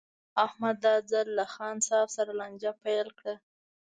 احمد 0.45 0.75
دا 0.85 0.95
ځل 1.11 1.27
له 1.39 1.45
خان 1.53 1.75
صاحب 1.87 2.09
سره 2.17 2.31
لانجه 2.39 2.71
پیل 2.83 3.07
کړه. 3.19 3.35